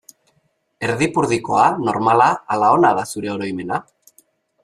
[0.87, 3.81] Erdipurdikoa, normala ala ona da zure oroimena?